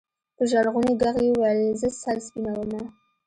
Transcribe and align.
په 0.37 0.43
ژړغوني 0.51 0.93
ږغ 1.01 1.17
يې 1.25 1.31
ويل 1.39 1.61
زه 1.81 1.87
سر 2.01 2.17
سپينومه. 2.25 2.81